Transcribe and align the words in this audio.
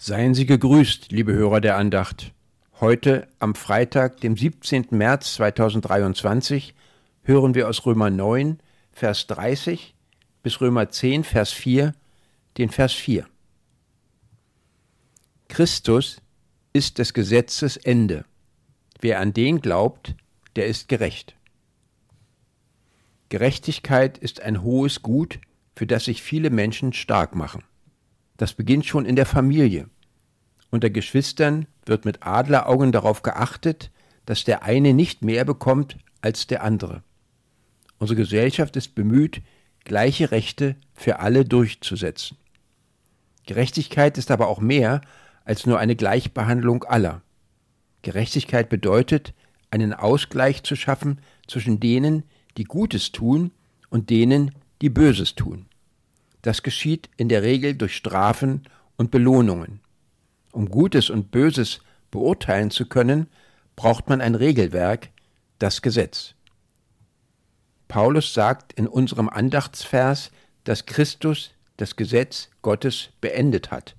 Seien 0.00 0.32
Sie 0.32 0.46
gegrüßt, 0.46 1.10
liebe 1.10 1.32
Hörer 1.32 1.60
der 1.60 1.76
Andacht. 1.76 2.32
Heute, 2.78 3.26
am 3.40 3.56
Freitag, 3.56 4.20
dem 4.20 4.36
17. 4.36 4.86
März 4.90 5.34
2023, 5.34 6.76
hören 7.24 7.56
wir 7.56 7.68
aus 7.68 7.84
Römer 7.84 8.08
9, 8.08 8.60
Vers 8.92 9.26
30 9.26 9.96
bis 10.44 10.60
Römer 10.60 10.88
10, 10.88 11.24
Vers 11.24 11.50
4, 11.50 11.96
den 12.58 12.70
Vers 12.70 12.92
4. 12.92 13.26
Christus 15.48 16.22
ist 16.72 16.98
des 16.98 17.12
Gesetzes 17.12 17.76
Ende. 17.76 18.24
Wer 19.00 19.18
an 19.18 19.32
den 19.32 19.60
glaubt, 19.60 20.14
der 20.54 20.66
ist 20.68 20.88
gerecht. 20.88 21.34
Gerechtigkeit 23.30 24.16
ist 24.16 24.42
ein 24.42 24.62
hohes 24.62 25.02
Gut, 25.02 25.40
für 25.74 25.88
das 25.88 26.04
sich 26.04 26.22
viele 26.22 26.50
Menschen 26.50 26.92
stark 26.92 27.34
machen. 27.34 27.64
Das 28.38 28.54
beginnt 28.54 28.86
schon 28.86 29.04
in 29.04 29.16
der 29.16 29.26
Familie. 29.26 29.90
Unter 30.70 30.88
Geschwistern 30.88 31.66
wird 31.84 32.04
mit 32.04 32.26
Adleraugen 32.26 32.92
darauf 32.92 33.22
geachtet, 33.22 33.90
dass 34.26 34.44
der 34.44 34.62
eine 34.62 34.94
nicht 34.94 35.22
mehr 35.22 35.44
bekommt 35.44 35.98
als 36.22 36.46
der 36.46 36.62
andere. 36.62 37.02
Unsere 37.98 38.16
Gesellschaft 38.16 38.76
ist 38.76 38.94
bemüht, 38.94 39.42
gleiche 39.84 40.30
Rechte 40.30 40.76
für 40.94 41.18
alle 41.18 41.44
durchzusetzen. 41.44 42.36
Gerechtigkeit 43.46 44.18
ist 44.18 44.30
aber 44.30 44.48
auch 44.48 44.60
mehr 44.60 45.00
als 45.44 45.66
nur 45.66 45.78
eine 45.78 45.96
Gleichbehandlung 45.96 46.84
aller. 46.84 47.22
Gerechtigkeit 48.02 48.68
bedeutet, 48.68 49.34
einen 49.70 49.94
Ausgleich 49.94 50.62
zu 50.62 50.76
schaffen 50.76 51.20
zwischen 51.48 51.80
denen, 51.80 52.22
die 52.56 52.64
Gutes 52.64 53.10
tun 53.10 53.50
und 53.90 54.10
denen, 54.10 54.52
die 54.80 54.90
Böses 54.90 55.34
tun. 55.34 55.66
Das 56.42 56.62
geschieht 56.62 57.08
in 57.16 57.28
der 57.28 57.42
Regel 57.42 57.74
durch 57.74 57.96
Strafen 57.96 58.62
und 58.96 59.10
Belohnungen. 59.10 59.80
Um 60.52 60.68
Gutes 60.68 61.10
und 61.10 61.30
Böses 61.30 61.80
beurteilen 62.10 62.70
zu 62.70 62.86
können, 62.86 63.28
braucht 63.76 64.08
man 64.08 64.20
ein 64.20 64.34
Regelwerk, 64.34 65.10
das 65.58 65.82
Gesetz. 65.82 66.34
Paulus 67.86 68.34
sagt 68.34 68.72
in 68.74 68.86
unserem 68.86 69.28
Andachtsvers, 69.28 70.30
dass 70.64 70.86
Christus 70.86 71.52
das 71.76 71.96
Gesetz 71.96 72.50
Gottes 72.62 73.10
beendet 73.20 73.70
hat. 73.70 73.96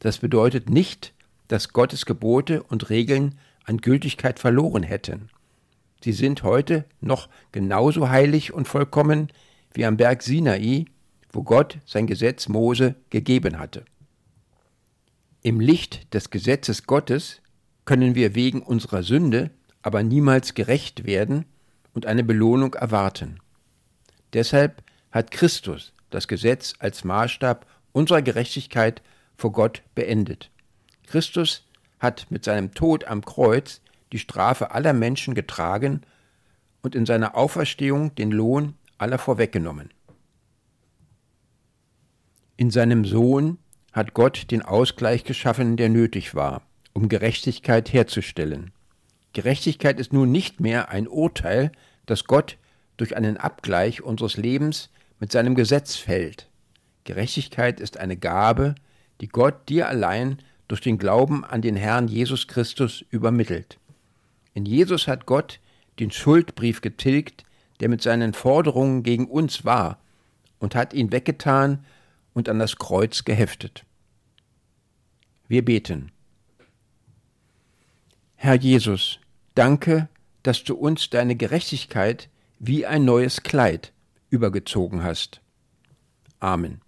Das 0.00 0.18
bedeutet 0.18 0.68
nicht, 0.68 1.12
dass 1.48 1.72
Gottes 1.72 2.06
Gebote 2.06 2.62
und 2.62 2.90
Regeln 2.90 3.38
an 3.64 3.78
Gültigkeit 3.78 4.38
verloren 4.38 4.82
hätten. 4.82 5.28
Sie 6.02 6.12
sind 6.12 6.42
heute 6.42 6.84
noch 7.00 7.28
genauso 7.52 8.08
heilig 8.08 8.52
und 8.52 8.66
vollkommen 8.66 9.28
wie 9.72 9.84
am 9.84 9.96
Berg 9.96 10.22
Sinai 10.22 10.86
wo 11.32 11.42
Gott 11.42 11.78
sein 11.86 12.06
Gesetz 12.06 12.48
Mose 12.48 12.94
gegeben 13.10 13.58
hatte. 13.58 13.84
Im 15.42 15.60
Licht 15.60 16.14
des 16.14 16.30
Gesetzes 16.30 16.86
Gottes 16.86 17.40
können 17.84 18.14
wir 18.14 18.34
wegen 18.34 18.62
unserer 18.62 19.02
Sünde 19.02 19.50
aber 19.82 20.02
niemals 20.02 20.54
gerecht 20.54 21.04
werden 21.04 21.44
und 21.92 22.06
eine 22.06 22.22
Belohnung 22.22 22.74
erwarten. 22.74 23.40
Deshalb 24.32 24.82
hat 25.10 25.30
Christus 25.30 25.92
das 26.10 26.28
Gesetz 26.28 26.74
als 26.78 27.04
Maßstab 27.04 27.66
unserer 27.92 28.22
Gerechtigkeit 28.22 29.02
vor 29.36 29.52
Gott 29.52 29.82
beendet. 29.94 30.50
Christus 31.06 31.66
hat 31.98 32.26
mit 32.30 32.44
seinem 32.44 32.74
Tod 32.74 33.04
am 33.04 33.24
Kreuz 33.24 33.80
die 34.12 34.18
Strafe 34.18 34.70
aller 34.70 34.92
Menschen 34.92 35.34
getragen 35.34 36.02
und 36.82 36.94
in 36.94 37.06
seiner 37.06 37.36
Auferstehung 37.36 38.14
den 38.14 38.30
Lohn 38.30 38.74
aller 38.98 39.18
vorweggenommen. 39.18 39.90
In 42.62 42.70
seinem 42.70 43.04
Sohn 43.04 43.58
hat 43.92 44.14
Gott 44.14 44.52
den 44.52 44.62
Ausgleich 44.62 45.24
geschaffen, 45.24 45.76
der 45.76 45.88
nötig 45.88 46.36
war, 46.36 46.62
um 46.92 47.08
Gerechtigkeit 47.08 47.92
herzustellen. 47.92 48.70
Gerechtigkeit 49.32 49.98
ist 49.98 50.12
nun 50.12 50.30
nicht 50.30 50.60
mehr 50.60 50.88
ein 50.88 51.08
Urteil, 51.08 51.72
das 52.06 52.22
Gott 52.22 52.58
durch 52.98 53.16
einen 53.16 53.36
Abgleich 53.36 54.00
unseres 54.00 54.36
Lebens 54.36 54.90
mit 55.18 55.32
seinem 55.32 55.56
Gesetz 55.56 55.96
fällt. 55.96 56.50
Gerechtigkeit 57.02 57.80
ist 57.80 57.98
eine 57.98 58.16
Gabe, 58.16 58.76
die 59.20 59.26
Gott 59.26 59.68
dir 59.68 59.88
allein 59.88 60.38
durch 60.68 60.82
den 60.82 60.98
Glauben 60.98 61.44
an 61.44 61.62
den 61.62 61.74
Herrn 61.74 62.06
Jesus 62.06 62.46
Christus 62.46 63.04
übermittelt. 63.10 63.80
In 64.54 64.66
Jesus 64.66 65.08
hat 65.08 65.26
Gott 65.26 65.58
den 65.98 66.12
Schuldbrief 66.12 66.80
getilgt, 66.80 67.42
der 67.80 67.88
mit 67.88 68.02
seinen 68.02 68.32
Forderungen 68.32 69.02
gegen 69.02 69.26
uns 69.26 69.64
war, 69.64 69.98
und 70.60 70.76
hat 70.76 70.94
ihn 70.94 71.10
weggetan 71.10 71.84
und 72.34 72.48
an 72.48 72.58
das 72.58 72.76
Kreuz 72.76 73.24
geheftet. 73.24 73.84
Wir 75.48 75.64
beten. 75.64 76.12
Herr 78.36 78.56
Jesus, 78.56 79.20
danke, 79.54 80.08
dass 80.42 80.64
du 80.64 80.74
uns 80.74 81.10
deine 81.10 81.36
Gerechtigkeit 81.36 82.28
wie 82.58 82.86
ein 82.86 83.04
neues 83.04 83.42
Kleid 83.42 83.92
übergezogen 84.30 85.02
hast. 85.02 85.40
Amen. 86.40 86.81